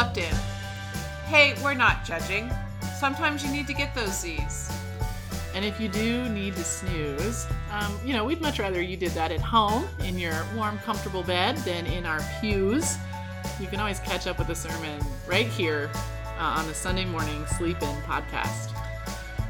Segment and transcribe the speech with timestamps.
[0.00, 0.34] Slept in.
[1.26, 2.50] Hey, we're not judging.
[2.98, 4.72] Sometimes you need to get those Z's.
[5.54, 9.10] And if you do need to snooze, um, you know, we'd much rather you did
[9.10, 12.96] that at home in your warm, comfortable bed than in our pews.
[13.60, 15.90] You can always catch up with the sermon right here
[16.38, 18.79] uh, on the Sunday Morning Sleep In podcast.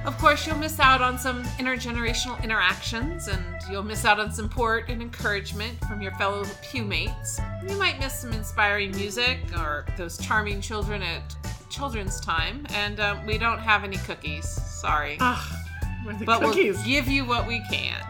[0.06, 4.88] Of course, you'll miss out on some intergenerational interactions and you'll miss out on support
[4.88, 7.38] and encouragement from your fellow pewmates.
[7.68, 11.22] You might miss some inspiring music or those charming children at
[11.68, 14.48] children's time, and um, we don't have any cookies.
[14.48, 15.16] Sorry.
[15.18, 16.76] The but cookies?
[16.76, 18.00] we'll give you what we can.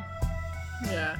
[0.86, 1.16] yeah.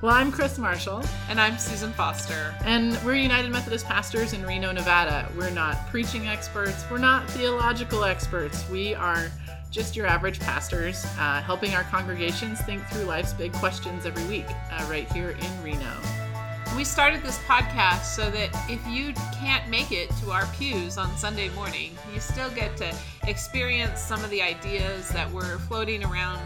[0.00, 2.54] Well, I'm Kris Marshall, And I'm Susan Foster.
[2.64, 5.28] and we're United Methodist pastors in Reno, Nevada.
[5.36, 8.68] We're not preaching experts, we're not theological experts.
[8.68, 9.30] We are
[9.72, 14.44] just your average pastors, uh, helping our congregations think through life's big questions every week,
[14.70, 15.96] uh, right here in Reno.
[16.76, 21.14] We started this podcast so that if you can't make it to our pews on
[21.16, 22.94] Sunday morning, you still get to
[23.26, 26.40] experience some of the ideas that we're floating around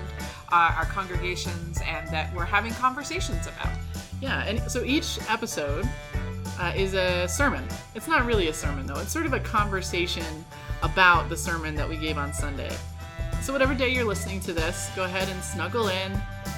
[0.52, 3.72] uh, our congregations and that we're having conversations about.
[4.20, 5.88] Yeah, and so each episode
[6.58, 7.64] uh, is a sermon.
[7.94, 8.98] It's not really a sermon, though.
[8.98, 10.44] It's sort of a conversation
[10.82, 12.74] about the sermon that we gave on Sunday.
[13.42, 16.12] So, whatever day you're listening to this, go ahead and snuggle in.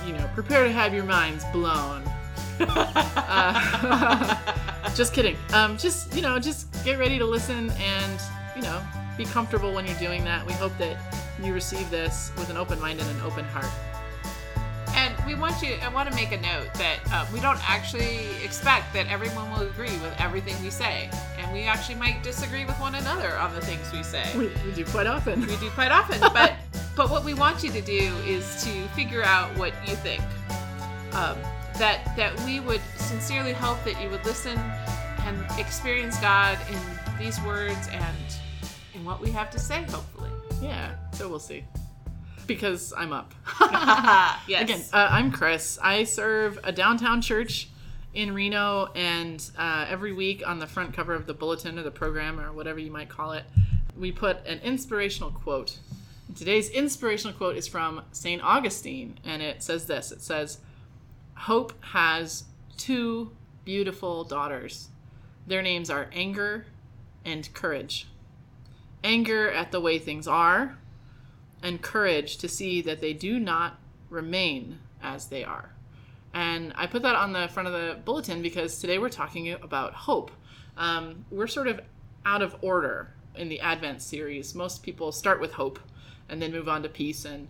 [0.06, 2.02] You know, prepare to have your minds blown.
[2.60, 4.36] Uh,
[4.94, 5.36] just kidding.
[5.52, 8.20] Um, just, you know, just get ready to listen and,
[8.56, 8.80] you know,
[9.16, 10.46] be comfortable when you're doing that.
[10.46, 10.96] We hope that
[11.42, 13.70] you receive this with an open mind and an open heart.
[14.94, 18.20] And we want you, I want to make a note that uh, we don't actually
[18.42, 21.08] expect that everyone will agree with everything we say.
[21.38, 24.24] And we actually might disagree with one another on the things we say.
[24.36, 25.40] We, we do quite often.
[25.42, 26.54] We do quite often, but
[26.98, 30.20] but what we want you to do is to figure out what you think.
[31.12, 31.38] Um,
[31.78, 34.58] that that we would sincerely hope that you would listen
[35.20, 36.80] and experience God in
[37.16, 38.16] these words and
[38.94, 39.84] in what we have to say.
[39.84, 41.64] Hopefully, Yeah, so we'll see.
[42.48, 43.32] Because I'm up.
[44.48, 44.62] yes.
[44.62, 45.78] Again, uh, I'm Kris.
[45.80, 47.68] I serve a downtown church
[48.12, 51.92] in Reno, and uh, every week on the front cover of the bulletin or the
[51.92, 53.44] program or whatever you might call it,
[53.96, 55.78] we put an inspirational quote.
[56.36, 58.42] Today's inspirational quote is from St.
[58.42, 60.58] Augustine, and it says this It says,
[61.34, 62.44] Hope has
[62.76, 63.32] two
[63.64, 64.88] beautiful daughters.
[65.46, 66.66] Their names are anger
[67.24, 68.08] and courage.
[69.02, 70.78] Anger at the way things are,
[71.62, 73.78] and courage to see that they do not
[74.10, 75.72] remain as they are.
[76.34, 79.94] And I put that on the front of the bulletin because today we're talking about
[79.94, 80.30] hope.
[80.76, 81.80] Um, we're sort of
[82.24, 84.54] out of order in the Advent series.
[84.54, 85.78] Most people start with hope
[86.28, 87.48] and then move on to peace and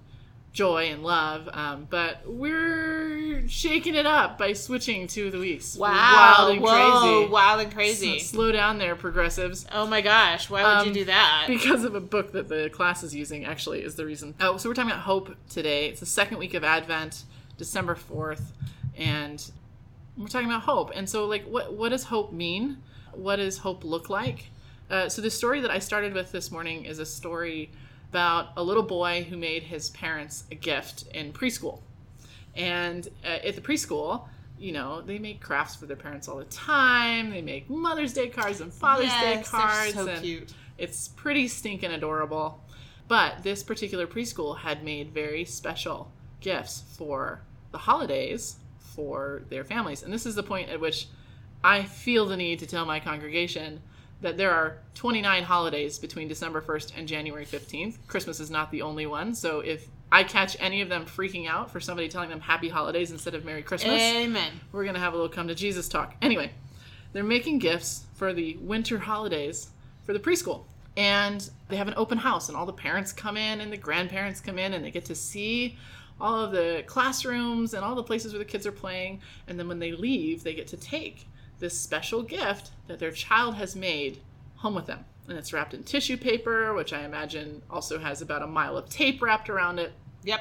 [0.52, 1.48] joy and love.
[1.52, 5.76] Um, but we're shaking it up by switching to the weeks.
[5.76, 5.90] Wow.
[5.90, 6.70] Wild and Whoa,
[7.20, 7.32] crazy.
[7.32, 8.16] Wild and crazy.
[8.16, 11.44] S- slow down there, progressives oh my gosh, why would Um, you do that?
[11.48, 14.68] because of a book that the class is using actually is the reason oh so
[14.68, 17.24] we're talking about hope today it's the second week of advent
[17.56, 18.42] december 4th
[18.96, 19.50] and
[20.16, 22.78] we're talking about hope and so like what what does hope mean
[23.12, 24.46] what does hope look like
[24.90, 27.70] uh, so the story that i started with this morning is a story
[28.10, 31.80] about a little boy who made his parents a gift in preschool
[32.56, 34.26] and uh, at the preschool
[34.58, 38.28] you know they make crafts for their parents all the time they make mother's day
[38.28, 40.52] cards and father's day Yes, they're cards so and cute.
[40.78, 42.60] it's pretty stinking adorable.
[43.06, 47.40] But this particular preschool had made very special gifts for
[47.72, 50.02] the holidays for their families.
[50.02, 51.08] And this is the point at which
[51.64, 53.80] I feel the need to tell my congregation
[54.20, 57.96] that there are 29 holidays between December 1st and January 15th.
[58.08, 59.34] Christmas is not the only one.
[59.34, 63.10] So if I catch any of them freaking out for somebody telling them happy holidays
[63.10, 64.52] instead of Merry Christmas, Amen.
[64.72, 66.16] we're going to have a little come to Jesus talk.
[66.20, 66.50] Anyway,
[67.12, 69.68] they're making gifts for the winter holidays
[70.04, 70.64] for the preschool.
[70.96, 74.40] And they have an open house, and all the parents come in and the grandparents
[74.40, 75.78] come in, and they get to see
[76.20, 79.20] all of the classrooms and all the places where the kids are playing.
[79.46, 81.28] And then when they leave, they get to take
[81.58, 84.20] this special gift that their child has made
[84.56, 85.04] home with them.
[85.28, 88.88] And it's wrapped in tissue paper, which I imagine also has about a mile of
[88.88, 89.92] tape wrapped around it.
[90.24, 90.40] Yep.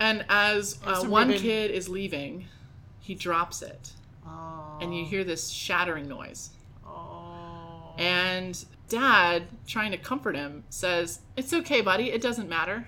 [0.00, 1.42] And as uh, one ribbon.
[1.42, 2.46] kid is leaving,
[3.00, 3.92] he drops it
[4.26, 4.78] Oh.
[4.80, 6.50] and you hear this shattering noise.
[6.86, 7.94] Oh.
[7.98, 12.86] And dad, trying to comfort him, says, It's okay, buddy, it doesn't matter.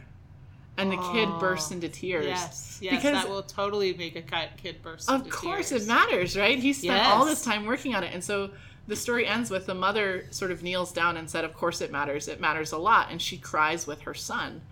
[0.76, 2.26] And the kid bursts into tears.
[2.26, 5.10] Yes, yes, Because- that will totally make a kid burst.
[5.10, 5.82] Of course, tears.
[5.82, 6.58] it matters, right?
[6.58, 8.14] He spent all this time working on it.
[8.14, 8.50] And so
[8.86, 11.90] the story ends with the mother sort of kneels down and said, Of course it
[11.92, 12.28] matters.
[12.28, 13.10] It matters a lot.
[13.10, 14.62] And she cries with her son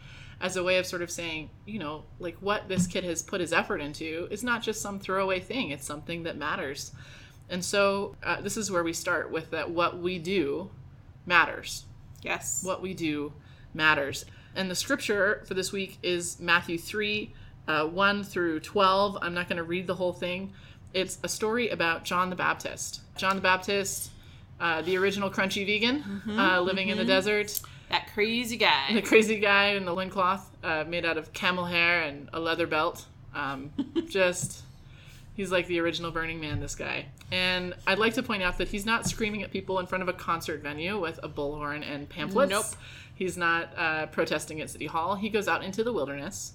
[0.40, 3.40] as a way of sort of saying, you know, like what this kid has put
[3.40, 6.92] his effort into is not just some throwaway thing, it's something that matters.
[7.50, 10.70] And so uh, this is where we start with that what we do
[11.26, 11.84] matters.
[12.22, 12.62] Yes.
[12.64, 13.32] What we do
[13.74, 14.24] matters.
[14.58, 17.32] And the scripture for this week is Matthew 3
[17.68, 19.18] uh, 1 through 12.
[19.22, 20.52] I'm not going to read the whole thing.
[20.92, 23.02] It's a story about John the Baptist.
[23.16, 24.10] John the Baptist,
[24.58, 27.60] uh, the original crunchy vegan, uh, living in the desert.
[27.90, 28.94] that crazy guy.
[28.94, 32.66] The crazy guy in the loincloth uh, made out of camel hair and a leather
[32.66, 33.06] belt.
[33.36, 33.70] Um,
[34.08, 34.64] just,
[35.36, 37.06] he's like the original Burning Man, this guy.
[37.30, 40.08] And I'd like to point out that he's not screaming at people in front of
[40.08, 42.50] a concert venue with a bullhorn and pamphlets.
[42.50, 42.66] Nope.
[43.18, 45.16] He's not uh, protesting at City Hall.
[45.16, 46.52] He goes out into the wilderness,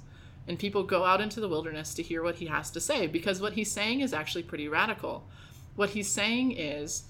[0.47, 3.41] and people go out into the wilderness to hear what he has to say because
[3.41, 5.27] what he's saying is actually pretty radical.
[5.75, 7.03] What he's saying is,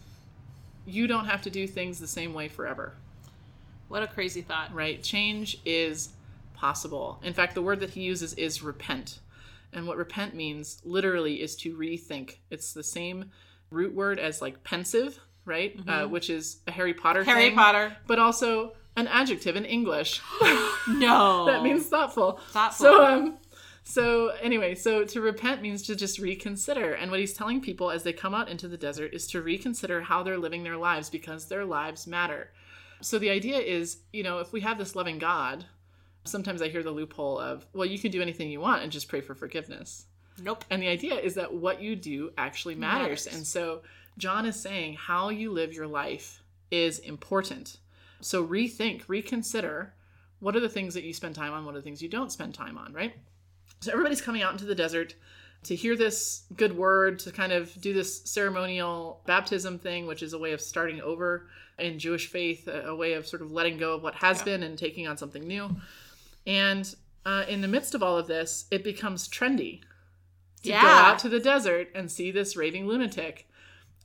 [0.87, 2.93] you don't have to do things the same way forever
[3.89, 4.73] what a crazy thought.
[4.73, 5.03] right?
[5.03, 6.09] Change is
[6.55, 7.19] possible.
[7.23, 9.19] In fact, the word that he uses is repent.
[9.71, 12.37] And what repent means literally is to rethink.
[12.49, 13.29] It's the same
[13.69, 15.79] root word as like pensive, right?
[15.87, 17.29] Uh, which is a Harry Potter Mm-hmm.
[17.29, 17.95] Harry thing, Potter.
[18.07, 20.21] but also an adjective in English.
[20.85, 21.45] No.
[21.47, 22.41] that means thoughtful.
[22.49, 22.85] Thoughtful.
[22.85, 23.37] So um
[23.83, 26.93] so anyway, so to repent means to just reconsider.
[26.93, 30.01] And what he's telling people as they come out into the desert is to reconsider
[30.01, 32.51] how they're living their lives because their lives matter.
[33.01, 35.65] So the idea is, you know, if we have this loving God,
[36.23, 39.09] sometimes I hear the loophole of, well, you can do anything you want and just
[39.09, 40.05] pray for forgiveness.
[40.41, 40.63] Nope.
[40.69, 43.25] And the idea is that what you do actually matters.
[43.25, 43.27] Matters.
[43.27, 43.81] And so
[44.17, 46.41] John is saying how you live your life
[46.71, 47.77] is important.
[48.23, 49.93] So rethink, reconsider
[50.39, 52.31] what are the things that you spend time on, what are the things you don't
[52.31, 53.13] spend time on, right?
[53.79, 55.15] So everybody's coming out into the desert
[55.63, 60.33] to hear this good word, to kind of do this ceremonial baptism thing, which is
[60.33, 61.47] a way of starting over
[61.79, 64.45] in Jewish faith, a, way of sort of letting go of what has Yeah.
[64.45, 65.73] been and taking on something new.
[66.45, 66.93] And
[67.25, 69.81] uh, in the midst of all of this, it becomes trendy
[70.63, 73.47] to go out to the desert and see this raving lunatic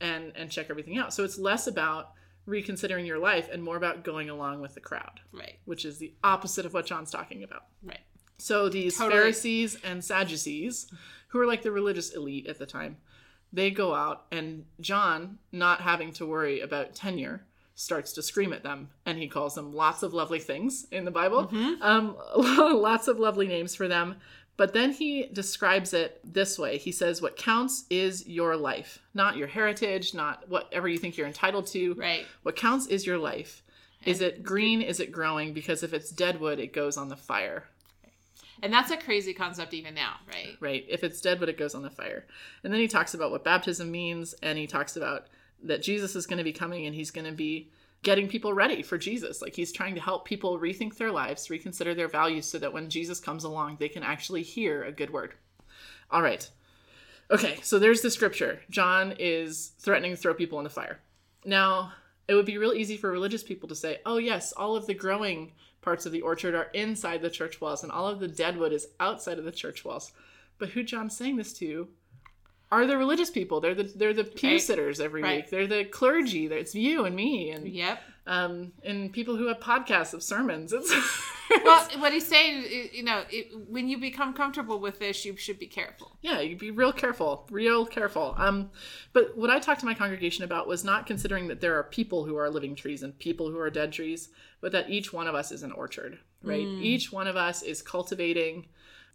[0.01, 1.13] and and check everything out.
[1.13, 2.13] So it's less about
[2.49, 5.59] reconsidering your life and more about going along with the crowd, Right.
[5.67, 7.65] which is the opposite of what John's talking about.
[7.83, 8.01] Right.
[8.39, 9.21] So these Totally.
[9.21, 10.91] Pharisees and Sadducees,
[11.29, 12.97] who are like the religious elite at the time,
[13.53, 18.63] they go out and John, not having to worry about tenure, starts to scream at
[18.63, 21.49] them and he calls them lots of lovely things in the Bible.
[21.81, 24.17] Um, lots of lovely names for them.
[24.59, 26.79] But then he describes it this way.
[26.79, 31.29] He says, What counts is your life, not your heritage, not whatever you think you're
[31.29, 31.95] entitled to.
[31.95, 32.27] Right.
[32.43, 33.63] What counts is your life.
[34.05, 34.83] Is it green?
[34.83, 35.53] Is it growing?
[35.53, 37.65] Because if it's dead wood, it goes on the fire.
[38.61, 40.57] And that's a crazy concept even now, right?
[40.59, 40.85] right?
[40.89, 42.27] If it's dead, but it goes on the fire.
[42.65, 45.29] And then he talks about what baptism means, and he talks about
[45.63, 47.71] that Jesus is going to be coming and he's going to be
[48.03, 49.43] getting people ready for Jesus.
[49.43, 52.91] Like he's trying to help people rethink their lives, reconsider their values, so that when
[52.91, 55.35] Jesus comes along, they can actually hear a good word.
[56.11, 56.49] All right.
[57.31, 58.61] Okay, so there's the scripture.
[58.71, 61.01] John is threatening to throw people in the fire.
[61.45, 61.93] Now,
[62.27, 64.95] it would be real easy for religious people to say, oh, yes, all of the
[64.95, 65.53] growing
[65.83, 68.73] parts of the orchard are inside the church walls, and all of the dead wood
[68.73, 70.13] is outside of the church walls.
[70.59, 71.89] But who John's saying this to
[72.71, 73.61] are the religious people.
[73.61, 74.61] They're the they're the pew Right.
[74.61, 75.37] sitters every Right.
[75.39, 75.51] week.
[75.51, 76.47] They're the clergy.
[76.47, 78.03] It's you and me and Yep.
[78.27, 80.73] um and people who have podcasts of sermons.
[80.73, 80.93] It's
[81.65, 85.35] Well, what he's saying, i- you know, it, when you become comfortable with this, you
[85.39, 86.19] should be careful.
[86.21, 88.35] yeah, you be real careful, real careful.
[88.37, 88.71] Um,
[89.15, 92.27] but what I talked to my congregation about was not considering that there are people
[92.27, 94.29] who are living trees and people who are dead trees,
[94.61, 96.67] but that each one of us is an orchard, right?
[96.67, 98.67] Each one of us is cultivating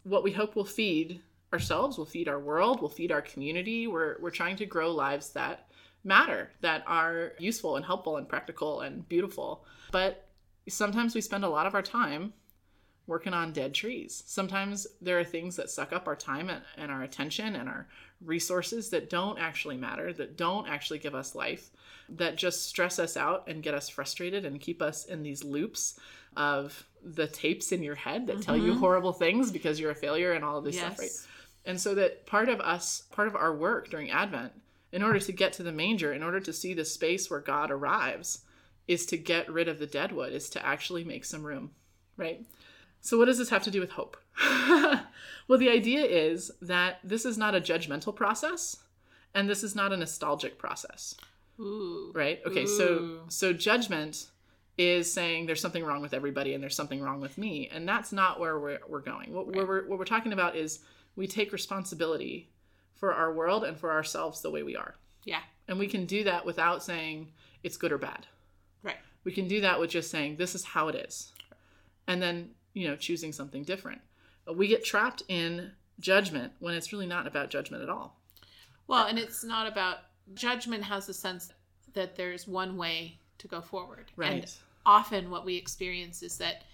[0.02, 1.22] what we hope will feed
[1.52, 3.86] ourselves, we'll feed our world, we'll feed our community.
[3.86, 5.68] We're we're trying to grow lives that
[6.02, 9.64] matter, that are useful and helpful and practical and beautiful.
[9.90, 10.26] But
[10.68, 12.32] sometimes we spend a lot of our time
[13.06, 14.22] working on dead trees.
[14.26, 17.86] Sometimes there are things that suck up our time and, and our attention and our
[18.24, 21.70] resources that don't actually matter, that don't actually give us life,
[22.08, 25.98] that just stress us out and get us frustrated and keep us in these loops
[26.36, 28.80] of the tapes in your head that tell you mm-hmm.
[28.80, 31.10] horrible things because you're a failure and all of this stuff, right?
[31.64, 34.52] And so that part of us, part of our work during Advent,
[34.92, 37.70] in order to get to the manger, in order to see the space where God
[37.70, 38.44] arrives,
[38.86, 41.70] is to get rid of the dead wood, is to actually make some room,
[42.16, 42.44] right?
[43.00, 44.16] So, what does this have to do with hope?
[45.48, 48.76] well, the idea is that this is not a judgmental process
[49.34, 51.14] and this is not a nostalgic process,
[51.60, 52.12] Ooh.
[52.14, 52.40] right?
[52.46, 53.20] Okay, so Ooh.
[53.28, 54.28] so judgment
[54.76, 58.12] is saying there's something wrong with everybody and there's something wrong with me, and that's
[58.12, 59.32] not where we're, we're going.
[59.32, 60.80] What, where we're, what we're talking about is
[61.16, 62.50] we take responsibility
[62.94, 64.94] for our world and for ourselves the way we are.
[65.24, 65.40] Yeah.
[65.68, 68.26] And we can do that without saying it's good or bad.
[68.82, 68.98] Right.
[69.24, 71.32] We can do that with just saying this is how it is.
[72.06, 74.00] And then, you know, choosing something different.
[74.44, 78.20] But we get trapped in judgment when it's really not about judgment at all.
[78.86, 79.98] Well, and it's not about
[80.32, 81.52] Judgment has the sense
[81.92, 84.10] that there's one way to go forward.
[84.16, 84.32] Right.
[84.32, 84.52] And
[84.86, 86.64] often what we experience is that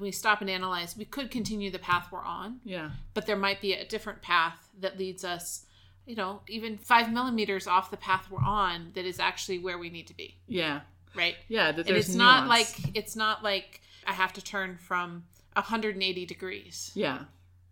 [0.00, 2.90] we stop and analyze, we could continue the path we're on, yeah.
[3.14, 5.64] but there might be a different path that leads us,
[6.06, 9.90] you know, even five millimeters off the path we're on that is actually where we
[9.90, 10.36] need to be.
[10.46, 10.80] Yeah.
[11.14, 11.36] Right.
[11.48, 11.72] Yeah.
[11.72, 16.90] That And it's not like it's not like I have to turn from 180 degrees.
[16.94, 17.20] Yeah.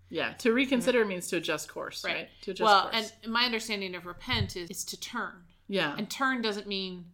[0.09, 0.33] Yeah.
[0.35, 2.15] To reconsider means to adjust course, right?
[2.15, 2.29] Right.
[2.43, 3.13] To adjust well, course.
[3.25, 5.33] and my understanding of repent is, is to turn.
[5.69, 5.95] yeah.
[5.97, 7.05] And turn doesn't mean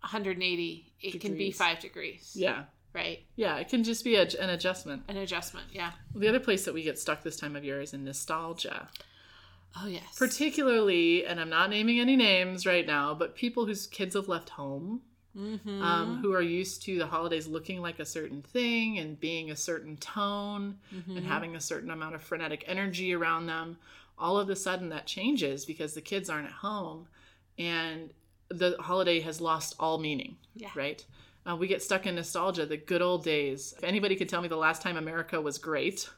[0.00, 0.92] 180.
[1.00, 2.32] It can be five degrees.
[2.34, 2.64] yeah.
[2.92, 3.24] Right.
[3.36, 3.56] Yeah.
[3.56, 5.04] It can just be a, an adjustment.
[5.08, 5.66] An adjustment.
[5.72, 5.92] Yeah.
[6.14, 8.88] The other place that we get stuck this time of year is in nostalgia.
[9.80, 10.18] Oh, yes.
[10.18, 14.48] Particularly, and I'm not naming any names right now, but people whose kids have left
[14.48, 15.02] home,
[15.38, 15.80] mm-hmm.
[15.82, 19.56] um, who are used to the holidays looking like a certain thing and being a
[19.56, 21.16] certain tone Mm-hmm.
[21.18, 23.78] and having a certain amount of frenetic energy around them.
[24.18, 27.06] All of a sudden, that changes because the kids aren't at home
[27.56, 28.10] and
[28.48, 30.70] the holiday has lost all meaning, Yeah.
[30.74, 31.04] right?
[31.50, 33.74] Uh, we get stuck in nostalgia, the good old days.
[33.76, 36.08] If anybody could tell me the last time America was great,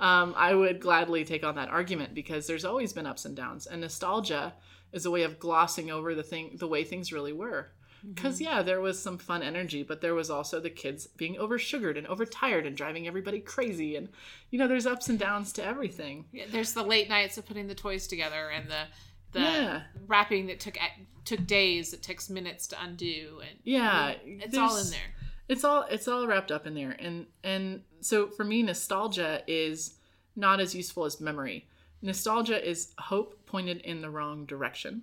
[0.00, 3.66] um, I would gladly take on that argument because there's always been ups and downs,
[3.66, 4.54] and nostalgia
[4.92, 7.70] is a way of glossing over the thing, the way things really were.
[8.06, 11.96] Because yeah, there was some fun energy, but there was also the kids being oversugared
[11.96, 14.10] and overtired and driving everybody crazy, and
[14.50, 16.26] you know, there's ups and downs to everything.
[16.30, 18.84] Yeah, there's the late nights of putting the toys together and the
[19.34, 19.82] the Yeah.
[20.06, 20.78] wrapping that took
[21.26, 21.92] took days.
[21.92, 25.14] It takes minutes to undo, and Yeah, it's all in there.
[25.48, 29.94] It's all it's all wrapped up in there, and and so for me, nostalgia is
[30.36, 31.66] not as useful as memory.
[32.02, 35.02] Nostalgia is hope pointed in the wrong direction.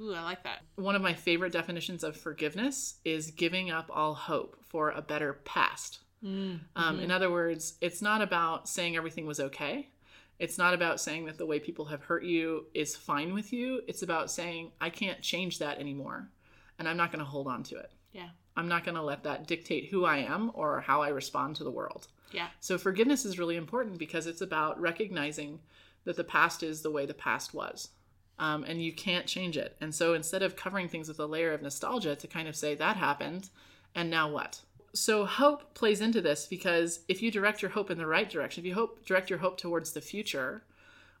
[0.00, 0.62] Ooh, I like that.
[0.76, 5.34] one of my favorite definitions of forgiveness is giving up all hope for a better
[5.44, 5.98] past.
[6.24, 9.88] Um, in other words, it's not about saying everything was okay.
[10.42, 13.80] It's not about saying that the way people have hurt you is fine with you.
[13.86, 16.30] It's about saying, I can't change that anymore.
[16.80, 17.92] And I'm not going to hold on to it.
[18.10, 21.54] Yeah, I'm not going to let that dictate who I am or how I respond
[21.56, 22.08] to the world.
[22.32, 25.60] yeah, So forgiveness is really important because it's about recognizing
[26.02, 27.90] that the past is the way the past was.
[28.40, 29.76] Um, and you can't change it.
[29.80, 32.74] And so instead of covering things with a layer of nostalgia to kind of say
[32.74, 33.50] that happened,
[33.94, 34.62] and now what?
[34.94, 38.62] So hope plays into this because if you direct your hope in the right direction,
[38.62, 40.64] if you hope direct your hope towards the future,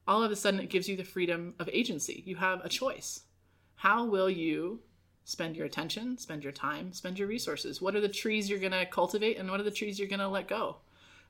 [0.06, 2.22] all of a sudden it gives you the freedom of agency.
[2.26, 3.20] You have a choice.
[3.76, 4.80] How will you
[5.24, 7.80] spend your attention, spend your time, spend your resources?
[7.80, 10.20] What are the trees you're going to cultivate and what are the trees you're going
[10.20, 10.76] to let go?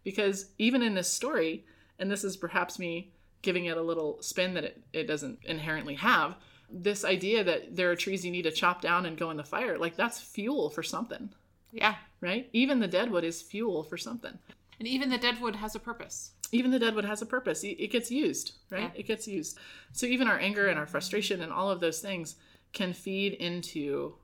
[0.02, 1.64] Because even in this story,
[1.98, 5.94] and this is perhaps me giving it a little spin that it, it doesn't inherently
[5.94, 6.36] have,
[6.68, 9.44] this idea that there are trees you need to chop down and go in the
[9.44, 11.30] fire, like that's fuel for something,
[11.70, 11.96] yeah.
[12.22, 12.48] Right?
[12.54, 14.38] Even the deadwood is fuel for something.
[14.78, 16.30] And even the dead wood has a purpose.
[16.50, 17.62] Even the deadwood has a purpose.
[17.64, 18.90] It it gets used, right?
[18.94, 19.00] Yeah.
[19.00, 19.58] It gets used.
[19.92, 22.36] So even our anger and our frustration and all of those things
[22.72, 24.14] can feed into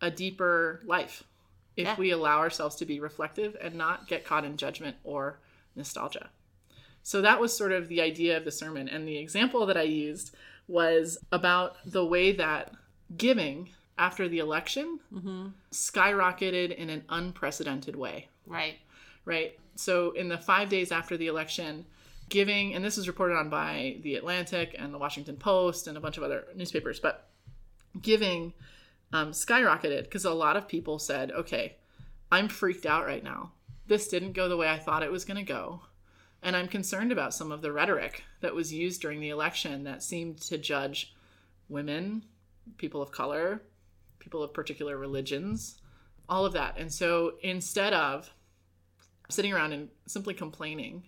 [0.00, 1.24] a deeper life
[1.76, 1.96] if Yeah.
[1.96, 5.38] we allow ourselves to be reflective and not get caught in judgment or
[5.76, 6.30] nostalgia.
[7.02, 8.88] So that was sort of the idea of the sermon.
[8.88, 10.34] And the example that I used
[10.66, 12.72] was about the way that
[13.16, 14.98] giving after the election
[15.72, 18.78] skyrocketed in an unprecedented way Right.
[19.24, 19.58] right?
[19.74, 21.84] So in the five days after the election,
[22.30, 26.00] giving, and this was reported on by the Atlantic and the Washington Post and a
[26.00, 27.28] bunch of other newspapers, but
[28.00, 28.52] giving
[29.12, 31.76] um, skyrocketed because a lot of people said, okay,
[32.30, 33.52] I'm freaked out right now.
[33.86, 35.82] This didn't go the way I thought it was going to go.
[36.42, 40.02] And I'm concerned about some of the rhetoric that was used during the election that
[40.02, 41.14] seemed to judge
[41.68, 42.24] women,
[42.76, 43.62] people of color,
[44.18, 45.78] people of particular religions,
[46.28, 46.76] all of that.
[46.78, 48.32] And so instead of
[49.30, 51.04] sitting around and simply complaining,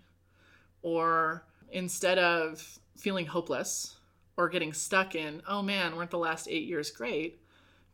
[0.82, 3.96] or instead of feeling hopeless
[4.36, 7.40] or getting stuck in, oh man, weren't the last eight years great?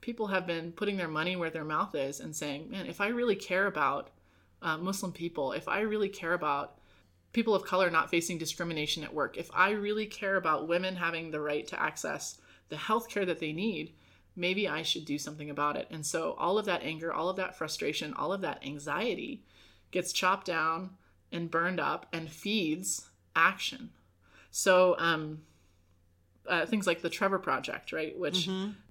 [0.00, 3.08] People have been putting their money where their mouth is and saying, man, if I
[3.08, 4.10] really care about
[4.62, 6.78] uh, Muslim people, if I really care about
[7.32, 11.30] people of color not facing discrimination at work, if I really care about women having
[11.30, 13.94] the right to access the health care that they need,
[14.36, 15.86] maybe I should do something about it.
[15.90, 19.42] And so all of that anger, all of that frustration, all of that anxiety
[19.90, 20.90] gets chopped down
[21.32, 23.90] and burned up and feeds action.
[24.50, 25.42] So um,
[26.46, 28.48] uh, things like the Trevor Project, right, which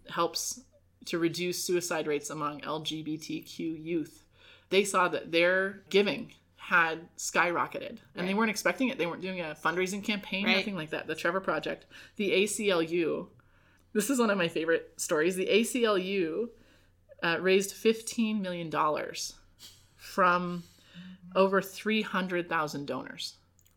[0.09, 0.61] helps
[1.05, 4.25] to reduce suicide rates among LGBTQ youth,
[4.69, 8.97] they saw that their giving had skyrocketed and they weren't expecting it.
[8.97, 10.57] They weren't doing a fundraising campaign, Right.
[10.57, 11.05] nothing like that.
[11.05, 11.85] The Trevor Project,
[12.15, 13.27] the ACLU,
[13.95, 15.35] this is one of my favorite stories.
[15.35, 16.49] The ACLU
[17.23, 18.69] uh, raised $15 million
[19.95, 20.63] from
[21.33, 23.35] over 300,000 donors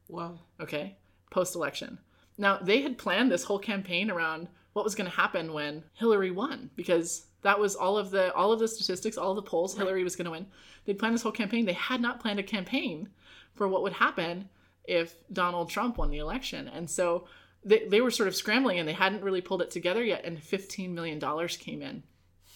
[0.09, 0.39] Whoa.
[0.61, 0.97] okay,
[1.31, 1.99] post election.
[2.37, 6.31] Now, they had planned this whole campaign around, what was going to happen when Hillary
[6.31, 9.77] won because that was all of the all of the statistics, all of the polls.
[9.77, 10.47] Hillary was going to win.
[10.85, 11.65] They'd planned this whole campaign.
[11.65, 13.09] They had not planned a campaign
[13.55, 14.49] for what would happen
[14.85, 17.27] if Donald Trump won the election, and so
[17.65, 20.25] they, they were sort of scrambling and they hadn't really pulled it together yet.
[20.25, 22.03] And fifteen million dollars came in.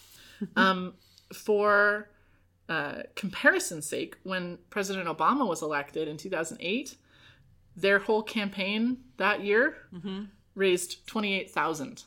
[0.55, 0.93] um,
[1.33, 2.09] for
[2.69, 6.95] uh, comparison's sake, when President Obama was elected in 2008,
[7.75, 9.77] their whole campaign that year
[10.55, 12.03] raised 28,000.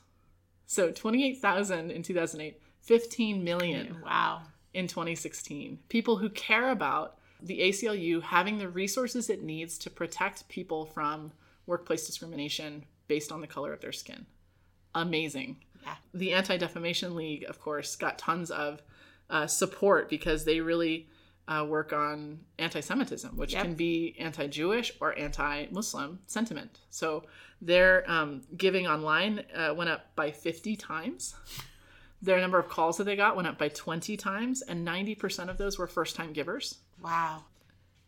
[0.67, 4.43] So 28,000 in 2008, 15 million Wow.
[4.75, 5.79] in 2016.
[5.89, 11.33] People who care about the ACLU having the resources it needs to protect people from
[11.67, 14.27] workplace discrimination based on the color of their skin.
[14.95, 15.57] Amazing.
[15.83, 15.95] Yeah.
[16.15, 18.83] The Anti Defamation League, of course, got tons of
[19.31, 21.09] uh, support because they really
[21.49, 23.63] uh, work on anti Semitism, which Yep.
[23.63, 26.81] can be anti Jewish or anti Muslim sentiment.
[26.91, 27.25] So
[27.61, 31.35] their um, giving online uh, went up by 50 times.
[32.23, 35.59] Their number of calls that they got went up by 20 times, and 90% of
[35.59, 36.79] those were first time givers.
[37.03, 37.45] Wow.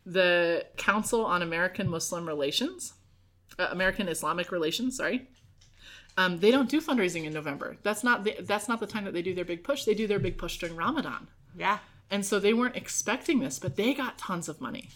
[0.06, 2.94] The Council on American Muslim Relations,
[3.58, 5.28] uh, American Islamic Relations, sorry,
[6.16, 7.76] um, they don't do fundraising in November.
[7.82, 9.84] That's not the, that's not the time that they do their big push.
[9.84, 11.28] They do their big push during Ramadan.
[11.56, 11.78] Yeah.
[12.10, 14.88] And so they weren't expecting this, but they got tons of money.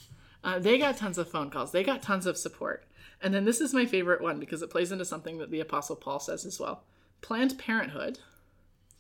[0.42, 1.71] Uh, they got tons of phone calls.
[1.71, 2.85] They got tons of support.
[3.21, 5.95] And then this is my favorite one because it plays into something that the Apostle
[5.95, 6.83] Paul says as well.
[7.21, 8.19] Planned Parenthood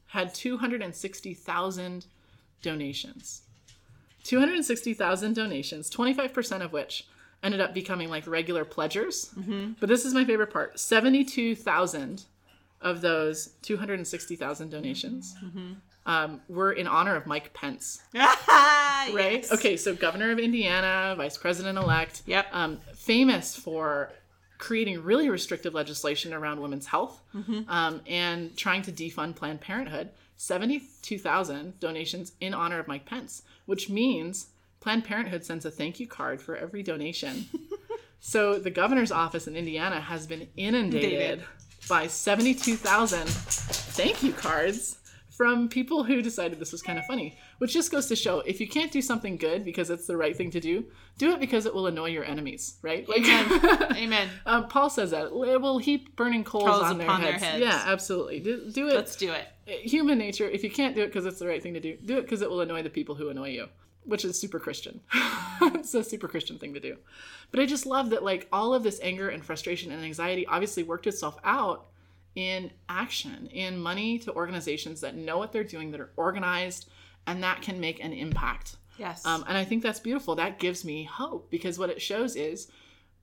[0.06, 2.06] had 260,000
[2.60, 3.42] donations.
[4.22, 7.06] 260,000 donations, 25% of which
[7.42, 9.30] ended up becoming like regular pledgers.
[9.80, 12.24] But this is my favorite part 72,000
[12.80, 15.36] of those 260,000 donations
[16.06, 19.10] um, were in honor of Mike Pence right?
[19.14, 19.46] right?
[19.52, 22.46] Okay, so governor of Indiana, vice president elect, Yep.
[22.52, 24.10] um, famous for
[24.58, 27.20] creating really restrictive legislation around women's health
[27.68, 30.10] um, and trying to defund Planned Parenthood.
[30.36, 34.48] 72,000 donations in honor of Mike Pence, which means
[34.82, 37.46] Planned Parenthood sends a thank you card for every donation.
[38.20, 41.44] so the governor's office in Indiana has been inundated Dated.
[41.88, 44.98] by 72,000 thank you cards
[45.30, 48.60] from people who decided this was kind of funny, which just goes to show if
[48.60, 50.84] you can't do something good because it's the right thing to do,
[51.16, 53.08] do it because it will annoy your enemies, right?
[53.08, 53.22] Like
[53.96, 54.28] Amen.
[54.46, 57.44] uh, Paul says that it will heap burning coals, Coals on, their, upon their heads.
[57.44, 57.60] heads.
[57.60, 58.40] Yeah, absolutely.
[58.40, 58.94] Do, do it.
[58.94, 59.46] Let's do it.
[59.88, 60.48] Human nature.
[60.48, 62.42] If you can't do it because it's the right thing to do, do it because
[62.42, 63.68] it will annoy the people who annoy you,
[64.04, 65.00] which is super Christian.
[65.62, 66.96] it's a super Christian thing to do.
[67.50, 70.82] But I just love that like all of this anger and frustration and anxiety obviously
[70.82, 71.86] worked itself out
[72.34, 76.88] in action, in money to organizations that know what they're doing, that are organized,
[77.26, 78.76] and that can make an impact.
[78.98, 79.24] Yes.
[79.26, 80.34] Um, and I think that's beautiful.
[80.34, 82.68] That gives me hope because what it shows is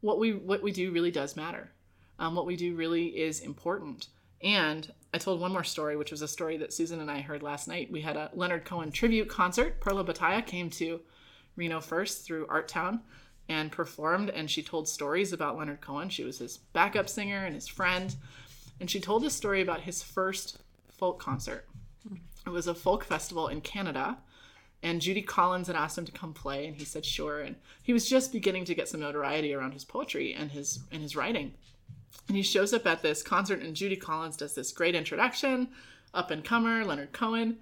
[0.01, 1.71] what we what we do really does matter.
[2.17, 4.07] Um, what we do really is important.
[4.41, 7.41] And I told one more story, which was a story that Susan and I heard
[7.41, 7.91] last night.
[7.91, 9.79] We had a Leonard Cohen tribute concert.
[9.81, 11.01] Perla Batalla came to
[11.55, 13.01] Reno first through Artown
[13.47, 16.09] and performed, and she told stories about Leonard Cohen.
[16.09, 18.15] She was his backup singer and his friend.
[18.79, 21.67] And she told a story about his first folk concert.
[22.45, 24.19] It was a folk festival in Canada
[24.81, 27.93] and Judy Collins had asked him to come play and he said sure and he
[27.93, 31.53] was just beginning to get some notoriety around his poetry and his and his writing
[32.29, 35.67] and he shows up at this concert and Judy Collins does this great introduction
[36.13, 37.57] up and comer Leonard Cohen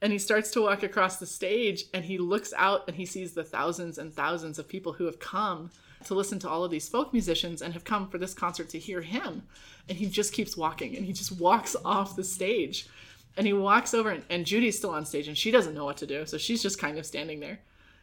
[0.00, 3.34] and he starts to walk across the stage and he looks out and he sees
[3.34, 5.70] the thousands and thousands of people who have come
[6.04, 8.78] to listen to all of these folk musicians and have come for this concert to
[8.78, 9.42] hear him
[9.88, 12.88] and he just keeps walking and he just walks off the stage
[13.36, 15.98] and he walks over, and, and Judy's still on stage, and she doesn't know what
[15.98, 17.60] to do, so she's just kind of standing there.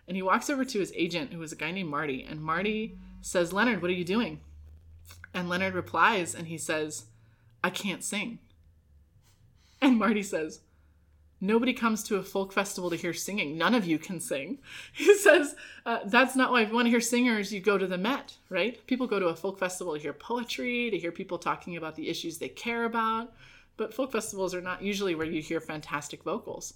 [0.08, 2.98] And he walks over to his agent, who is a guy named Marty, and Marty
[3.22, 4.42] says, Leonard, what are you doing?
[5.34, 7.06] And Leonard replies, and he says,
[7.64, 8.40] I can't sing.
[9.82, 10.62] And Marty says,
[11.42, 13.58] Nobody comes to a folk festival to hear singing.
[13.58, 14.60] None of you can sing.
[14.94, 16.62] He says, uh, That's not why.
[16.62, 18.86] If you want to hear singers, you go to the Met, right?
[18.88, 22.10] People go to a folk festival to hear poetry, to hear people talking about the
[22.10, 23.34] issues they care about.
[23.76, 26.76] But folk festivals are not usually where you hear fantastic vocals.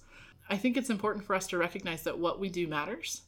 [0.50, 3.22] I think it's important for us to recognize that what we do matters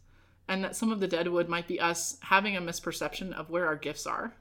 [0.49, 3.77] and that some of the deadwood might be us having a misperception of where our
[3.77, 4.35] gifts are,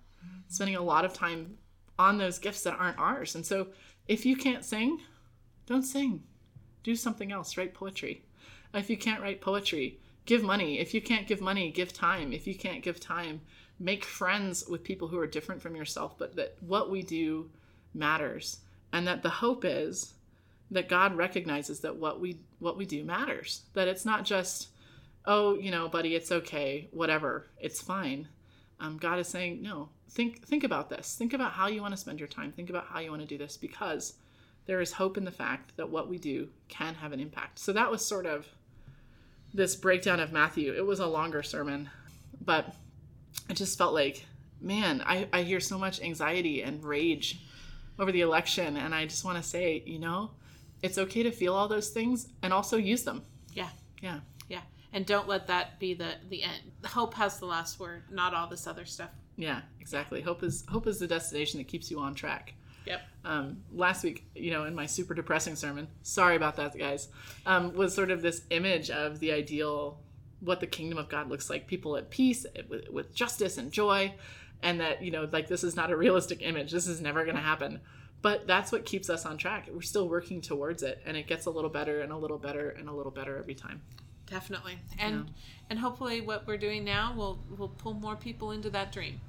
[0.48, 1.58] spending a lot of time
[1.98, 3.36] on those gifts that aren't ours.
[3.36, 3.68] And so
[4.08, 5.00] if you can't sing,
[5.66, 6.24] don't sing.
[6.84, 8.24] Do something else, write poetry.
[8.74, 10.80] If you can't write poetry, give money.
[10.80, 12.32] If you can't give money, give time.
[12.32, 13.42] If you can't give time,
[13.80, 17.50] make friends with people who are different from yourself, but that what we do
[17.94, 18.60] matters.
[18.94, 20.14] And that the hope is
[20.72, 23.64] that God recognizes that what we what we do matters.
[23.74, 24.70] That it's not just,
[25.26, 28.28] oh, you know, buddy, it's okay, whatever, it's fine.
[28.80, 31.16] Um, God is saying, no, think think about this.
[31.16, 32.52] Think about how you want to spend your time.
[32.52, 34.14] Think about how you want to do this because
[34.66, 37.60] there is hope in the fact that what we do can have an impact.
[37.60, 38.48] So that was sort of
[39.54, 40.74] this breakdown of Matthew.
[40.74, 41.90] It was a longer sermon,
[42.46, 42.76] but
[43.50, 44.26] I just felt like,
[44.62, 47.40] man, I, I hear so much anxiety and rage
[47.98, 48.78] over the election.
[48.78, 50.32] And I just want to say, you know,
[50.82, 53.24] it's okay to feel all those things and also use them.
[53.54, 53.70] Yeah.
[54.02, 54.20] Yeah.
[54.92, 56.72] And don't let that be the the end.
[56.86, 59.12] Hope has the last word, not all this other stuff.
[59.36, 60.22] Yeah, exactly.
[60.22, 62.54] Hope is hope is the destination that keeps you on track.
[62.86, 63.02] Yep.
[63.24, 67.10] Um, last week, you know, in my super depressing sermon, sorry about that, guys,
[67.46, 70.00] um, was sort of this image of the ideal,
[70.40, 74.14] what the kingdom of God looks like people at peace with, with justice and joy.
[74.62, 76.72] And that, you know, like this is not a realistic image.
[76.72, 77.80] This is never going to happen.
[78.22, 79.70] But that's what keeps us on track.
[79.72, 81.02] We're still working towards it.
[81.06, 83.56] And it gets a little better and a little better and a little better every
[83.56, 83.82] time.
[84.30, 84.78] Definitely.
[84.98, 85.32] And
[85.70, 89.20] and hopefully what we're doing now will will pull more people into that dream.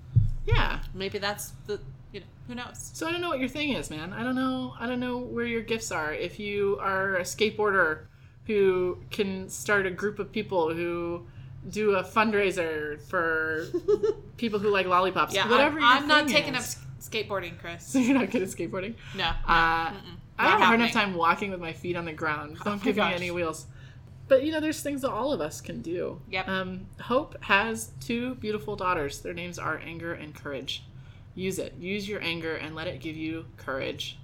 [0.46, 0.80] Yeah.
[0.94, 1.80] Maybe that's the
[2.12, 2.90] you know, who knows?
[2.94, 4.12] So I don't know what your thing is, man.
[4.12, 4.74] I don't know.
[4.78, 6.12] I don't know where your gifts are.
[6.12, 8.00] If you are a skateboarder
[8.46, 11.26] who can start a group of people who
[11.68, 13.66] do a fundraiser for
[14.38, 15.78] people who like lollipops, Yeah, whatever.
[15.78, 16.76] I'm, I'm not taking up is.
[16.98, 17.84] s- skateboarding, Kris.
[17.92, 18.94] So you're not good at skateboarding.
[19.14, 19.24] No.
[19.24, 19.30] no.
[19.46, 19.92] Uh,
[20.38, 22.56] I have a hard enough time walking with my feet on the ground.
[22.64, 23.12] Don't my give me gosh.
[23.14, 23.66] any wheels.
[24.30, 26.20] But you know, there's things that all of us can do.
[26.30, 26.48] Yep.
[26.48, 29.20] Um, Hope has two beautiful daughters.
[29.20, 30.84] Their names are Anger and Courage.
[31.34, 31.74] Use it.
[31.80, 34.20] Use your anger and let it give you courage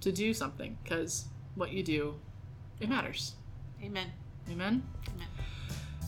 [0.00, 1.26] to do something because
[1.56, 2.14] what you do,
[2.80, 3.34] it matters.
[3.82, 4.06] Amen.
[4.50, 4.82] Amen.
[5.14, 5.28] Amen.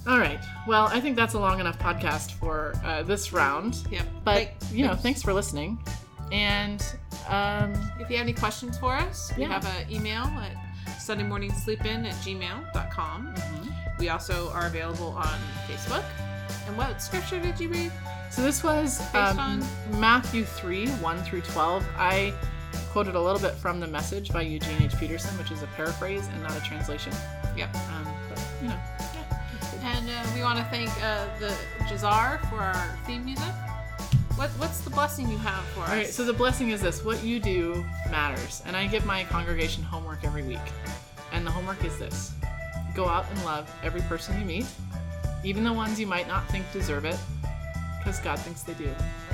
[0.07, 0.41] All right.
[0.67, 3.87] Well, I think that's a long enough podcast for uh, this round.
[3.91, 4.07] Yep.
[4.25, 5.79] But you know, thanks for listening.
[6.33, 6.83] And
[7.29, 10.57] um, If you have any questions for us, we have an email at
[10.99, 13.35] sundaymorningsleepin at gmail.com.
[13.35, 13.71] Mm-hmm.
[13.99, 16.05] We also are available on Facebook.
[16.67, 17.93] And what scripture did you read?
[18.31, 19.65] So this was um, on-
[19.99, 21.85] Matthew 3, 1 through 12.
[21.97, 22.35] I
[22.91, 24.97] quoted a little bit from the message by Eugene H.
[24.99, 27.13] Peterson, which is a paraphrase and not a translation.
[27.57, 27.75] Yep.
[27.75, 28.79] Um, but, you know,
[29.15, 29.97] yeah.
[29.97, 31.55] And uh, we want to thank uh, the
[31.89, 33.53] Jazar for our theme music.
[34.37, 35.89] What, what's the blessing you have for us?
[35.89, 38.63] All right, so the blessing is this what you do matters.
[38.67, 40.59] And I give my congregation homework every week.
[41.33, 42.35] And the homework is this
[42.95, 44.67] go out and love every person you meet,
[45.43, 47.19] even the ones you might not think deserve it,
[47.99, 48.89] because God thinks they do.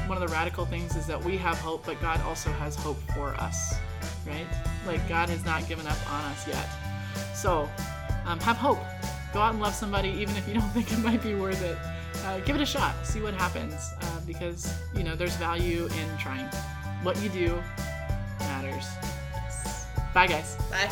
[0.07, 2.99] One of the radical things is that we have hope, but God also has hope
[3.15, 3.75] for us,
[4.27, 4.47] right?
[4.87, 6.69] Like, God has not given up on us yet.
[7.35, 7.69] So,
[8.25, 8.79] um, have hope.
[9.33, 11.77] Go out and love somebody, even if you don't think it might be worth it.
[12.25, 12.95] Uh, give it a shot.
[13.05, 16.47] See what happens, uh, because you know there's value in trying.
[17.03, 17.63] What you do
[18.39, 18.87] matters.
[20.15, 20.57] Bye, guys.
[20.71, 20.91] Bye.